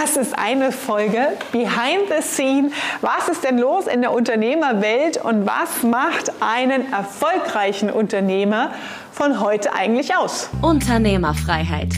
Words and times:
Das 0.00 0.16
ist 0.16 0.38
eine 0.38 0.72
Folge 0.72 1.18
Behind 1.52 2.08
the 2.08 2.22
Scene. 2.22 2.70
Was 3.02 3.28
ist 3.28 3.44
denn 3.44 3.58
los 3.58 3.86
in 3.86 4.00
der 4.00 4.12
Unternehmerwelt 4.12 5.18
und 5.22 5.44
was 5.44 5.82
macht 5.82 6.32
einen 6.40 6.90
erfolgreichen 6.90 7.90
Unternehmer 7.90 8.70
von 9.12 9.38
heute 9.38 9.74
eigentlich 9.74 10.16
aus? 10.16 10.48
Unternehmerfreiheit. 10.62 11.90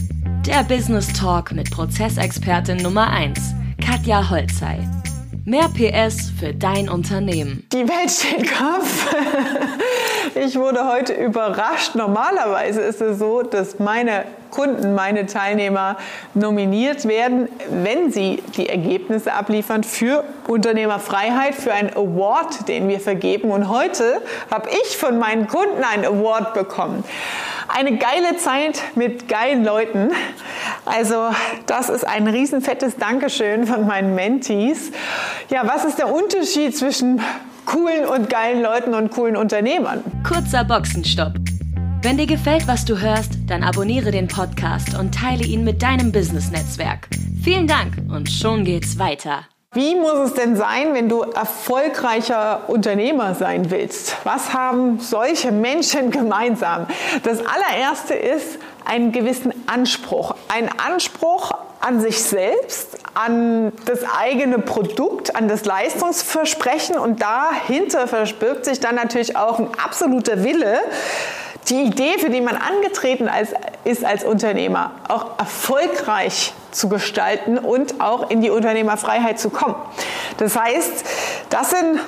Der 0.45 0.65
Business 0.65 1.12
Talk 1.12 1.53
mit 1.53 1.71
Prozessexpertin 1.71 2.78
Nummer 2.78 3.10
1, 3.10 3.54
Katja 3.80 4.29
Holzei. 4.29 4.81
Mehr 5.47 5.69
PS 5.69 6.31
für 6.40 6.54
dein 6.54 6.88
Unternehmen. 6.88 7.67
Die 7.71 7.87
Welt 7.87 8.10
steht 8.10 8.51
Kopf. 8.51 9.15
Ich 10.37 10.56
wurde 10.59 10.90
heute 10.90 11.13
überrascht. 11.13 11.95
Normalerweise 11.95 12.81
ist 12.81 13.03
es 13.03 13.19
so, 13.19 13.42
dass 13.42 13.78
meine 13.78 14.24
Kunden, 14.51 14.95
meine 14.95 15.27
Teilnehmer 15.27 15.99
nominiert 16.33 17.06
werden, 17.06 17.51
wenn 17.69 18.10
sie 18.10 18.42
die 18.56 18.70
Ergebnisse 18.70 19.34
abliefern 19.34 19.84
für 19.84 20.24
Unternehmerfreiheit, 20.48 21.54
für 21.54 21.74
einen 21.74 21.90
Award, 21.90 22.66
den 22.66 22.88
wir 22.88 22.98
vergeben. 22.98 23.51
Und 23.51 23.68
heute 23.68 24.23
habe 24.51 24.70
ich 24.70 24.96
von 24.96 25.18
meinen 25.18 25.46
Kunden 25.46 25.84
einen 25.84 26.06
Award 26.06 26.54
bekommen. 26.54 27.04
Eine 27.68 27.98
geile 27.98 28.38
Zeit 28.38 28.80
mit 28.95 29.29
geilen 29.29 29.62
Leuten. 29.62 30.10
Also 30.84 31.30
das 31.66 31.88
ist 31.88 32.06
ein 32.06 32.29
riesenfettes 32.29 32.97
Dankeschön 32.97 33.66
von 33.66 33.87
meinen 33.87 34.15
Mentees. 34.15 34.93
Ja, 35.51 35.66
was 35.66 35.84
ist 35.84 35.98
der 35.98 36.12
Unterschied 36.12 36.77
zwischen 36.77 37.20
coolen 37.65 38.07
und 38.07 38.29
geilen 38.29 38.62
Leuten 38.62 38.95
und 38.95 39.10
coolen 39.10 39.37
Unternehmern? 39.37 40.02
Kurzer 40.27 40.65
Boxenstopp. 40.65 41.34
Wenn 42.02 42.19
dir 42.19 42.27
gefällt, 42.27 42.69
was 42.69 42.84
du 42.84 43.01
hörst, 43.01 43.33
dann 43.47 43.62
abonniere 43.62 44.10
den 44.10 44.29
Podcast 44.29 44.95
und 44.98 45.15
teile 45.15 45.45
ihn 45.45 45.65
mit 45.65 45.83
deinem 45.83 46.12
Business-Netzwerk. 46.12 47.09
Vielen 47.43 47.66
Dank 47.66 47.95
und 48.10 48.30
schon 48.30 48.65
geht's 48.65 48.98
weiter. 48.98 49.46
Wie 49.73 49.96
muss 49.96 50.30
es 50.30 50.35
denn 50.35 50.55
sein, 50.55 50.93
wenn 50.95 51.09
du 51.09 51.23
erfolgreicher 51.23 52.69
Unternehmer 52.69 53.35
sein 53.35 53.73
willst? 53.73 54.16
Was 54.23 54.52
haben 54.52 55.01
solche 55.01 55.51
Menschen 55.51 56.13
gemeinsam? 56.13 56.87
Das 57.24 57.41
allererste 57.41 58.15
ist 58.15 58.59
einen 58.85 59.13
gewissen 59.13 59.52
Anspruch. 59.66 60.35
Ein 60.49 60.68
Anspruch 60.79 61.52
an 61.80 62.01
sich 62.01 62.23
selbst, 62.23 62.99
an 63.15 63.73
das 63.85 64.01
eigene 64.19 64.59
Produkt, 64.59 65.37
an 65.37 65.49
das 65.49 65.65
Leistungsversprechen 65.65 66.97
und 66.97 67.21
dahinter 67.21 68.09
verbirgt 68.09 68.65
sich 68.65 68.81
dann 68.81 68.95
natürlich 68.95 69.37
auch 69.37 69.59
ein 69.59 69.69
absoluter 69.83 70.43
Wille, 70.45 70.79
die 71.69 71.83
Idee, 71.83 72.19
für 72.19 72.29
die 72.29 72.41
man 72.41 72.57
angetreten 72.57 73.31
ist 73.85 74.05
als 74.05 74.25
Unternehmer, 74.25 74.93
auch 75.09 75.39
erfolgreich 75.39 76.53
zu 76.73 76.89
gestalten 76.89 77.59
und 77.59 78.01
auch 78.01 78.31
in 78.31 78.43
die 78.43 78.51
Unternehmerfreiheit 78.51 79.39
zu 79.39 79.51
kommen. 79.51 79.77
Das 80.37 80.59
heißt, 80.59 81.05
das 81.48 81.71
sind 81.71 82.01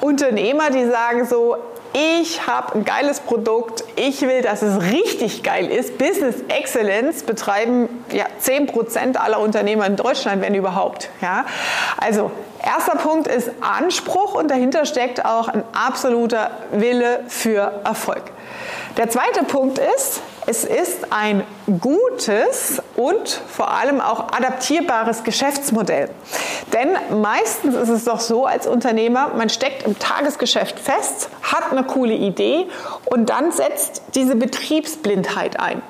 Unternehmer, 0.00 0.70
die 0.70 0.86
sagen 0.86 1.24
so, 1.26 1.56
ich 1.94 2.48
habe 2.48 2.74
ein 2.74 2.84
geiles 2.84 3.20
Produkt, 3.20 3.84
ich 3.94 4.22
will, 4.22 4.42
dass 4.42 4.62
es 4.62 4.82
richtig 4.82 5.44
geil 5.44 5.70
ist. 5.70 5.96
Business 5.96 6.34
Excellence 6.48 7.22
betreiben 7.22 7.88
ja, 8.10 8.24
10% 8.42 9.16
aller 9.16 9.38
Unternehmer 9.38 9.86
in 9.86 9.94
Deutschland, 9.94 10.42
wenn 10.42 10.56
überhaupt. 10.56 11.08
Ja? 11.20 11.46
Also 11.96 12.32
erster 12.60 12.96
Punkt 12.96 13.28
ist 13.28 13.48
Anspruch 13.60 14.34
und 14.34 14.50
dahinter 14.50 14.86
steckt 14.86 15.24
auch 15.24 15.46
ein 15.46 15.62
absoluter 15.72 16.50
Wille 16.72 17.20
für 17.28 17.80
Erfolg. 17.84 18.24
Der 18.96 19.08
zweite 19.08 19.44
Punkt 19.44 19.78
ist, 19.78 20.20
es 20.46 20.64
ist 20.64 21.10
ein 21.10 21.42
gutes 21.80 22.82
und 22.96 23.28
vor 23.28 23.72
allem 23.72 24.00
auch 24.00 24.32
adaptierbares 24.32 25.24
Geschäftsmodell. 25.24 26.10
Denn 26.72 26.96
meistens 27.20 27.74
ist 27.74 27.88
es 27.88 28.04
doch 28.04 28.20
so 28.20 28.44
als 28.44 28.66
Unternehmer, 28.66 29.32
man 29.36 29.48
steckt 29.48 29.84
im 29.84 29.98
Tagesgeschäft 29.98 30.78
fest, 30.78 31.30
hat 31.52 31.70
eine 31.70 31.84
coole 31.84 32.14
Idee 32.14 32.66
und 33.06 33.30
dann 33.30 33.52
setzt 33.52 34.02
diese 34.14 34.36
Betriebsblindheit 34.36 35.60
ein. 35.60 35.82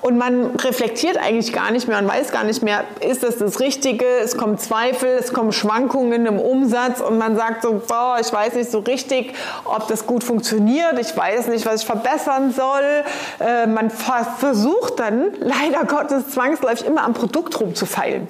Und 0.00 0.16
man 0.16 0.54
reflektiert 0.56 1.16
eigentlich 1.16 1.52
gar 1.52 1.72
nicht 1.72 1.88
mehr, 1.88 2.00
man 2.00 2.08
weiß 2.08 2.30
gar 2.30 2.44
nicht 2.44 2.62
mehr, 2.62 2.84
ist 3.00 3.24
das 3.24 3.38
das 3.38 3.58
Richtige, 3.58 4.04
es 4.22 4.36
kommen 4.36 4.56
Zweifel, 4.56 5.08
es 5.08 5.32
kommen 5.32 5.52
Schwankungen 5.52 6.24
im 6.24 6.38
Umsatz 6.38 7.00
und 7.00 7.18
man 7.18 7.36
sagt 7.36 7.62
so, 7.62 7.82
boah, 7.86 8.16
ich 8.20 8.32
weiß 8.32 8.54
nicht 8.54 8.70
so 8.70 8.78
richtig, 8.78 9.34
ob 9.64 9.88
das 9.88 10.06
gut 10.06 10.22
funktioniert, 10.22 10.98
ich 11.00 11.16
weiß 11.16 11.48
nicht, 11.48 11.66
was 11.66 11.80
ich 11.80 11.86
verbessern 11.86 12.52
soll. 12.52 13.04
Äh, 13.40 13.66
man 13.66 13.90
versucht 13.90 15.00
dann 15.00 15.32
leider 15.40 15.84
Gottes 15.84 16.28
zwangsläufig 16.30 16.86
immer 16.86 17.02
am 17.02 17.14
Produkt 17.14 17.58
rumzufeilen. 17.58 18.28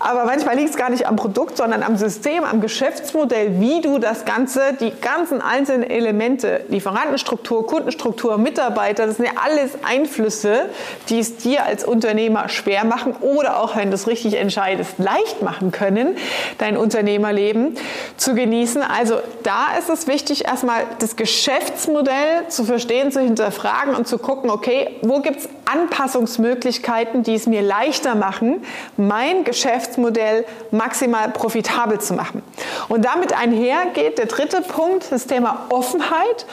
Aber 0.00 0.24
manchmal 0.24 0.56
liegt 0.56 0.70
es 0.70 0.76
gar 0.76 0.88
nicht 0.88 1.06
am 1.06 1.16
Produkt, 1.16 1.58
sondern 1.58 1.82
am 1.82 1.96
System, 1.96 2.42
am 2.42 2.62
Geschäftsmodell, 2.62 3.60
wie 3.60 3.82
du 3.82 3.98
das 3.98 4.24
Ganze, 4.24 4.72
die 4.80 4.92
ganzen 4.98 5.42
einzelnen 5.42 5.88
Elemente, 5.88 6.64
Lieferantenstruktur, 6.68 7.66
Kundenstruktur, 7.66 8.38
Mitarbeiter, 8.38 9.06
das 9.06 9.18
sind 9.18 9.26
ja 9.26 9.32
alles 9.44 9.72
Einflüsse, 9.86 10.70
die 11.10 11.18
es 11.18 11.36
dir 11.36 11.66
als 11.66 11.84
Unternehmer 11.84 12.48
schwer 12.48 12.86
machen 12.86 13.14
oder 13.20 13.60
auch, 13.60 13.76
wenn 13.76 13.90
du 13.90 13.94
es 13.94 14.06
richtig 14.06 14.38
entscheidest, 14.38 14.94
leicht 14.98 15.42
machen 15.42 15.70
können, 15.70 16.16
dein 16.56 16.78
Unternehmerleben 16.78 17.76
zu 18.16 18.34
genießen. 18.34 18.82
Also 18.82 19.16
da 19.42 19.66
ist 19.78 19.90
es 19.90 20.06
wichtig, 20.06 20.46
erstmal 20.46 20.84
das 21.00 21.16
Geschäftsmodell 21.16 22.48
zu 22.48 22.64
verstehen, 22.64 23.12
zu 23.12 23.20
hinterfragen 23.20 23.94
und 23.94 24.08
zu 24.08 24.16
gucken, 24.16 24.48
okay, 24.48 24.96
wo 25.02 25.20
gibt 25.20 25.40
es 25.40 25.48
Anpassungsmöglichkeiten, 25.72 27.22
die 27.22 27.34
es 27.34 27.46
mir 27.46 27.62
leichter 27.62 28.14
machen, 28.14 28.62
mein 28.96 29.44
Geschäft 29.44 29.70
Geschäftsmodell 29.70 30.44
maximal 30.70 31.28
profitabel 31.30 32.00
zu 32.00 32.14
machen. 32.14 32.42
Und 32.88 33.04
damit 33.04 33.32
einher 33.32 33.86
geht 33.94 34.18
der 34.18 34.26
dritte 34.26 34.62
Punkt, 34.62 35.10
das 35.10 35.26
Thema 35.26 35.66
Offenheit. 35.70 36.46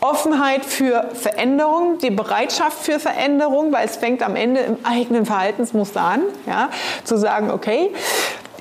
Offenheit 0.00 0.64
für 0.64 1.10
Veränderung, 1.14 1.98
die 1.98 2.10
Bereitschaft 2.10 2.78
für 2.84 3.00
Veränderung, 3.00 3.72
weil 3.72 3.86
es 3.86 3.96
fängt 3.96 4.22
am 4.22 4.36
Ende 4.36 4.60
im 4.60 4.76
eigenen 4.84 5.24
Verhaltensmuster 5.24 6.02
an, 6.02 6.22
ja, 6.46 6.68
zu 7.04 7.16
sagen, 7.16 7.50
okay, 7.50 7.90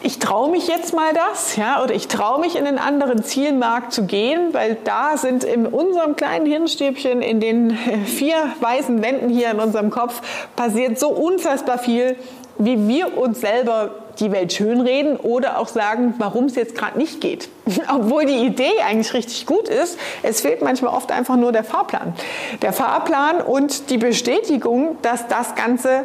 ich 0.03 0.19
traue 0.19 0.51
mich 0.51 0.67
jetzt 0.67 0.93
mal 0.93 1.13
das, 1.13 1.55
ja, 1.55 1.81
oder 1.81 1.93
ich 1.95 2.09
traue 2.09 2.41
mich 2.41 2.57
in 2.57 2.67
einen 2.67 2.77
anderen 2.77 3.23
Zielmarkt 3.23 3.93
zu 3.93 4.03
gehen, 4.03 4.53
weil 4.53 4.77
da 4.83 5.15
sind 5.15 5.45
in 5.45 5.65
unserem 5.65 6.17
kleinen 6.17 6.45
Hirnstäbchen, 6.45 7.21
in 7.21 7.39
den 7.39 7.71
vier 8.05 8.35
weißen 8.59 9.01
Wänden 9.01 9.29
hier 9.29 9.49
in 9.51 9.59
unserem 9.59 9.89
Kopf, 9.89 10.21
passiert 10.57 10.99
so 10.99 11.09
unfassbar 11.09 11.79
viel, 11.79 12.17
wie 12.57 12.87
wir 12.87 13.17
uns 13.17 13.39
selber 13.39 13.91
die 14.19 14.31
Welt 14.31 14.53
schönreden 14.53 15.15
oder 15.15 15.57
auch 15.57 15.69
sagen, 15.69 16.13
warum 16.17 16.45
es 16.45 16.55
jetzt 16.55 16.75
gerade 16.75 16.97
nicht 16.97 17.21
geht. 17.21 17.47
Obwohl 17.93 18.25
die 18.25 18.45
Idee 18.45 18.81
eigentlich 18.85 19.13
richtig 19.13 19.45
gut 19.45 19.69
ist, 19.69 19.97
es 20.21 20.41
fehlt 20.41 20.61
manchmal 20.61 20.93
oft 20.93 21.11
einfach 21.13 21.37
nur 21.37 21.53
der 21.53 21.63
Fahrplan. 21.63 22.13
Der 22.61 22.73
Fahrplan 22.73 23.41
und 23.41 23.89
die 23.89 23.97
Bestätigung, 23.97 24.97
dass 25.01 25.27
das 25.29 25.55
Ganze 25.55 26.03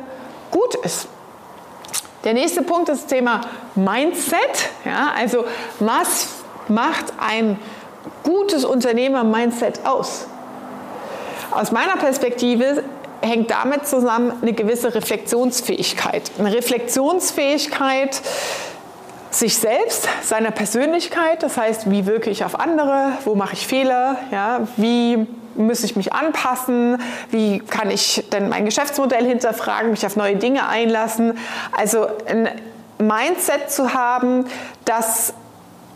gut 0.53 0.77
ist. 0.77 1.09
Der 2.25 2.35
nächste 2.35 2.63
Punkt 2.63 2.89
ist 2.89 3.03
das 3.05 3.07
Thema 3.07 3.43
Mindset. 3.75 4.71
Ja, 4.85 5.13
also 5.17 5.45
was 5.79 6.29
macht 6.69 7.13
ein 7.19 7.59
gutes 8.25 8.65
Unternehmer-Mindset 8.65 9.87
aus? 9.87 10.27
Aus 11.51 11.71
meiner 11.73 11.97
Perspektive 11.97 12.83
hängt 13.21 13.51
damit 13.51 13.87
zusammen 13.87 14.33
eine 14.43 14.53
gewisse 14.53 14.95
Reflexionsfähigkeit. 14.95 16.31
Eine 16.39 16.53
Reflexionsfähigkeit 16.53 18.21
sich 19.31 19.59
selbst, 19.59 20.09
seiner 20.23 20.51
Persönlichkeit, 20.51 21.43
das 21.43 21.57
heißt, 21.57 21.91
wie 21.91 22.07
wirke 22.07 22.31
ich 22.31 22.45
auf 22.45 22.59
andere, 22.59 23.13
wo 23.25 23.35
mache 23.35 23.55
ich 23.55 23.67
Fehler, 23.67 24.17
ja, 24.31 24.67
wie 24.77 25.27
muss 25.55 25.83
ich 25.83 25.97
mich 25.97 26.13
anpassen, 26.13 27.03
wie 27.31 27.59
kann 27.59 27.91
ich 27.91 28.25
denn 28.33 28.49
mein 28.49 28.65
Geschäftsmodell 28.65 29.27
hinterfragen, 29.27 29.91
mich 29.91 30.07
auf 30.07 30.17
neue 30.17 30.37
Dinge 30.37 30.69
einlassen. 30.69 31.37
Also 31.77 32.07
ein 32.27 32.49
Mindset 32.99 33.71
zu 33.71 33.93
haben, 33.93 34.47
das 34.85 35.35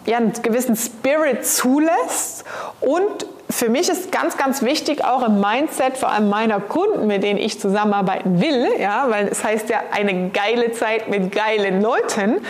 ja, 0.04 0.16
einen 0.16 0.32
gewissen 0.42 0.76
Spirit 0.76 1.46
zulässt 1.46 2.44
und 2.80 3.26
für 3.52 3.68
mich 3.68 3.88
ist 3.88 4.10
ganz, 4.10 4.36
ganz 4.36 4.62
wichtig 4.62 5.04
auch 5.04 5.22
im 5.22 5.40
Mindset 5.40 5.98
vor 5.98 6.10
allem 6.10 6.28
meiner 6.28 6.58
Kunden, 6.60 7.06
mit 7.06 7.22
denen 7.22 7.38
ich 7.38 7.60
zusammenarbeiten 7.60 8.40
will, 8.40 8.68
ja, 8.80 9.06
weil 9.08 9.28
es 9.28 9.44
heißt 9.44 9.68
ja 9.68 9.80
eine 9.92 10.30
geile 10.30 10.72
Zeit 10.72 11.08
mit 11.08 11.32
geilen 11.32 11.82
Leuten. 11.82 12.40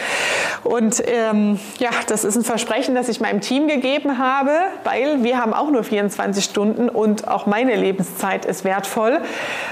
Und 0.64 1.02
ähm, 1.06 1.58
ja, 1.78 1.90
das 2.06 2.24
ist 2.24 2.36
ein 2.36 2.44
Versprechen, 2.44 2.94
das 2.94 3.08
ich 3.08 3.20
meinem 3.20 3.40
Team 3.40 3.66
gegeben 3.66 4.18
habe, 4.18 4.52
weil 4.84 5.24
wir 5.24 5.38
haben 5.38 5.52
auch 5.52 5.70
nur 5.70 5.84
24 5.84 6.44
Stunden 6.44 6.88
und 6.88 7.26
auch 7.28 7.46
meine 7.46 7.74
Lebenszeit 7.74 8.44
ist 8.44 8.64
wertvoll. 8.64 9.20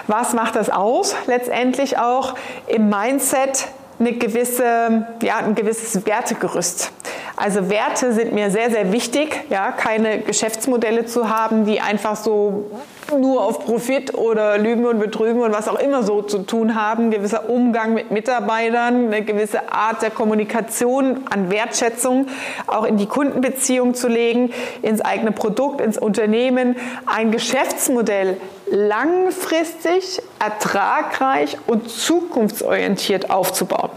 Was 0.08 0.32
macht 0.34 0.56
das 0.56 0.68
aus? 0.68 1.14
Letztendlich 1.26 1.98
auch 1.98 2.34
im 2.66 2.88
Mindset 2.88 3.68
eine 4.00 4.12
gewisse, 4.14 5.06
ja, 5.22 5.36
ein 5.36 5.54
gewisses 5.54 6.04
Wertegerüst. 6.06 6.90
Also 7.40 7.70
Werte 7.70 8.12
sind 8.12 8.32
mir 8.34 8.50
sehr, 8.50 8.70
sehr 8.70 8.92
wichtig, 8.92 9.44
ja, 9.48 9.72
keine 9.72 10.18
Geschäftsmodelle 10.20 11.06
zu 11.06 11.30
haben, 11.30 11.64
die 11.64 11.80
einfach 11.80 12.14
so 12.14 12.70
nur 13.18 13.44
auf 13.44 13.64
Profit 13.64 14.14
oder 14.14 14.58
Lügen 14.58 14.86
und 14.86 14.98
Betrügen 14.98 15.40
und 15.40 15.52
was 15.52 15.68
auch 15.68 15.78
immer 15.78 16.02
so 16.02 16.22
zu 16.22 16.38
tun 16.40 16.74
haben, 16.74 17.10
gewisser 17.10 17.48
Umgang 17.48 17.94
mit 17.94 18.10
Mitarbeitern, 18.10 19.06
eine 19.06 19.22
gewisse 19.22 19.72
Art 19.72 20.02
der 20.02 20.10
Kommunikation 20.10 21.26
an 21.30 21.50
Wertschätzung 21.50 22.26
auch 22.66 22.84
in 22.84 22.96
die 22.96 23.06
Kundenbeziehung 23.06 23.94
zu 23.94 24.08
legen, 24.08 24.52
ins 24.82 25.00
eigene 25.00 25.32
Produkt, 25.32 25.80
ins 25.80 25.98
Unternehmen, 25.98 26.76
ein 27.06 27.30
Geschäftsmodell 27.30 28.36
langfristig, 28.70 30.22
ertragreich 30.38 31.58
und 31.66 31.90
zukunftsorientiert 31.90 33.30
aufzubauen. 33.30 33.90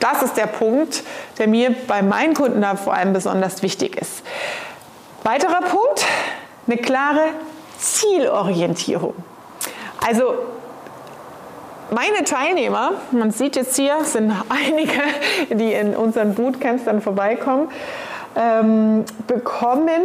Das 0.00 0.22
ist 0.22 0.36
der 0.36 0.46
Punkt, 0.46 1.02
der 1.38 1.48
mir 1.48 1.74
bei 1.86 2.02
meinen 2.02 2.34
Kunden 2.34 2.62
da 2.62 2.76
vor 2.76 2.94
allem 2.94 3.12
besonders 3.12 3.62
wichtig 3.62 3.96
ist. 4.00 4.22
Weiterer 5.22 5.60
Punkt, 5.60 6.06
eine 6.66 6.78
klare 6.78 7.28
Zielorientierung. 7.78 9.14
Also 10.06 10.34
meine 11.90 12.24
Teilnehmer, 12.24 12.92
man 13.12 13.30
sieht 13.30 13.56
jetzt 13.56 13.76
hier, 13.76 14.04
sind 14.04 14.32
einige, 14.48 15.00
die 15.50 15.72
in 15.72 15.94
unseren 15.94 16.34
Bootcamps 16.34 16.84
dann 16.84 17.00
vorbeikommen, 17.00 17.68
ähm, 18.36 19.04
bekommen 19.26 20.02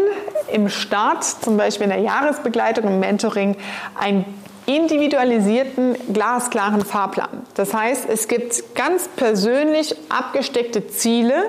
im 0.51 0.69
Start, 0.69 1.23
zum 1.23 1.57
Beispiel 1.57 1.85
in 1.85 1.89
der 1.89 1.99
Jahresbegleitung, 1.99 2.85
im 2.85 2.99
Mentoring, 2.99 3.57
einen 3.99 4.25
individualisierten, 4.65 5.95
glasklaren 6.13 6.85
Fahrplan. 6.85 7.45
Das 7.55 7.73
heißt, 7.73 8.07
es 8.09 8.27
gibt 8.27 8.75
ganz 8.75 9.07
persönlich 9.09 9.95
abgesteckte 10.09 10.87
Ziele, 10.87 11.43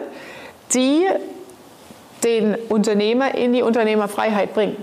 die 0.75 1.07
den 2.25 2.55
Unternehmer 2.69 3.35
in 3.35 3.53
die 3.53 3.63
Unternehmerfreiheit 3.63 4.55
bringen. 4.55 4.77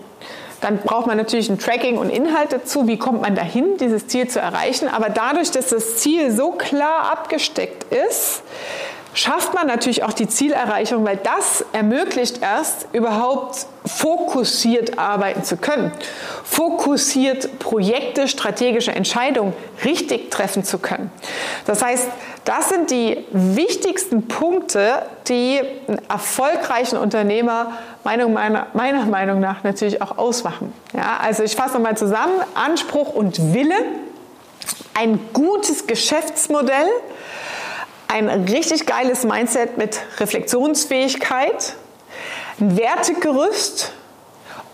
Dann 0.61 0.79
braucht 0.79 1.07
man 1.07 1.17
natürlich 1.17 1.49
ein 1.49 1.57
Tracking 1.57 1.97
und 1.97 2.09
Inhalt 2.09 2.51
dazu. 2.51 2.87
Wie 2.87 2.97
kommt 2.97 3.21
man 3.21 3.35
dahin, 3.35 3.77
dieses 3.77 4.07
Ziel 4.07 4.27
zu 4.27 4.39
erreichen? 4.39 4.87
Aber 4.89 5.09
dadurch, 5.09 5.51
dass 5.51 5.69
das 5.69 5.97
Ziel 5.97 6.31
so 6.31 6.51
klar 6.51 7.11
abgesteckt 7.11 7.85
ist, 7.93 8.43
schafft 9.13 9.53
man 9.53 9.67
natürlich 9.67 10.03
auch 10.03 10.13
die 10.13 10.27
Zielerreichung, 10.27 11.05
weil 11.05 11.17
das 11.17 11.65
ermöglicht 11.73 12.41
erst 12.41 12.87
überhaupt 12.93 13.65
fokussiert 13.85 14.99
arbeiten 14.99 15.43
zu 15.43 15.57
können, 15.57 15.91
fokussiert 16.43 17.59
Projekte, 17.59 18.27
strategische 18.27 18.91
Entscheidungen 18.91 19.53
richtig 19.83 20.29
treffen 20.31 20.63
zu 20.63 20.77
können. 20.77 21.11
Das 21.65 21.81
heißt, 21.81 22.07
das 22.45 22.69
sind 22.69 22.91
die 22.91 23.25
wichtigsten 23.31 24.27
Punkte, 24.27 25.03
die 25.27 25.59
einen 25.87 26.01
erfolgreichen 26.09 26.97
Unternehmer 26.97 27.73
meiner, 28.03 28.67
meiner 28.73 29.05
Meinung 29.05 29.39
nach 29.39 29.63
natürlich 29.63 30.01
auch 30.01 30.17
ausmachen. 30.17 30.73
Ja, 30.93 31.17
also 31.21 31.43
ich 31.43 31.55
fasse 31.55 31.75
nochmal 31.75 31.97
zusammen, 31.97 32.33
Anspruch 32.53 33.13
und 33.13 33.53
Wille, 33.53 33.75
ein 34.93 35.19
gutes 35.33 35.87
Geschäftsmodell, 35.87 36.87
ein 38.09 38.27
richtig 38.27 38.85
geiles 38.85 39.23
Mindset 39.23 39.77
mit 39.77 39.99
Reflexionsfähigkeit, 40.19 41.75
ein 42.59 42.75
Wertegerüst 42.75 43.93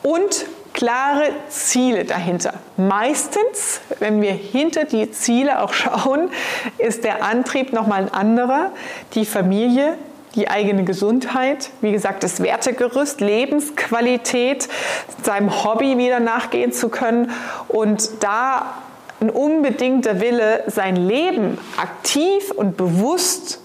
und 0.02 0.46
klare 0.74 1.30
Ziele 1.50 2.06
dahinter. 2.06 2.54
Meistens, 2.78 3.82
wenn 4.00 4.22
wir 4.22 4.32
hinter 4.32 4.86
die 4.86 5.12
Ziele 5.12 5.62
auch 5.62 5.74
schauen, 5.74 6.30
ist 6.78 7.04
der 7.04 7.24
Antrieb 7.24 7.74
nochmal 7.74 8.04
ein 8.04 8.14
anderer. 8.14 8.72
Die 9.14 9.26
Familie, 9.26 9.98
die 10.36 10.50
eigene 10.50 10.84
Gesundheit, 10.84 11.70
wie 11.82 11.92
gesagt, 11.92 12.24
das 12.24 12.42
Wertegerüst, 12.42 13.22
Lebensqualität, 13.22 14.68
seinem 15.24 15.64
Hobby 15.64 15.98
wieder 15.98 16.20
nachgehen 16.20 16.72
zu 16.72 16.90
können 16.90 17.32
und 17.68 18.24
da 18.24 18.76
ein 19.25 19.30
unbedingter 19.30 20.19
Wille, 20.22 20.63
sein 20.68 20.95
Leben 20.95 21.57
aktiv 21.77 22.51
und 22.51 22.77
bewusst 22.77 23.60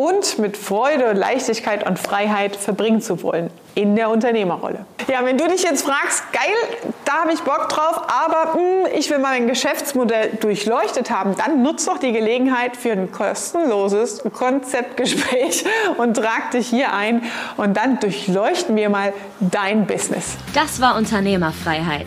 und 0.00 0.38
mit 0.38 0.56
Freude, 0.56 1.12
Leichtigkeit 1.12 1.86
und 1.86 1.98
Freiheit 1.98 2.56
verbringen 2.56 3.02
zu 3.02 3.22
wollen 3.22 3.50
in 3.74 3.96
der 3.96 4.08
Unternehmerrolle. 4.08 4.86
Ja, 5.08 5.24
wenn 5.24 5.36
du 5.36 5.46
dich 5.46 5.62
jetzt 5.62 5.82
fragst, 5.82 6.24
geil, 6.32 6.92
da 7.04 7.20
habe 7.20 7.32
ich 7.32 7.40
Bock 7.40 7.68
drauf, 7.68 8.02
aber 8.08 8.54
mh, 8.54 8.60
hm, 8.60 8.98
ich 8.98 9.10
will 9.10 9.18
mein 9.18 9.46
Geschäftsmodell 9.46 10.38
durchleuchtet 10.40 11.10
haben, 11.10 11.36
dann 11.36 11.62
nutz 11.62 11.84
doch 11.84 11.98
die 11.98 12.12
Gelegenheit 12.12 12.78
für 12.78 12.92
ein 12.92 13.12
kostenloses 13.12 14.22
Konzeptgespräch 14.32 15.64
und 15.98 16.14
trag 16.14 16.50
dich 16.52 16.68
hier 16.68 16.94
ein 16.94 17.22
und 17.58 17.76
dann 17.76 18.00
durchleuchten 18.00 18.76
wir 18.76 18.88
mal 18.88 19.12
dein 19.40 19.86
Business. 19.86 20.36
Das 20.54 20.80
war 20.80 20.96
Unternehmerfreiheit. 20.96 22.06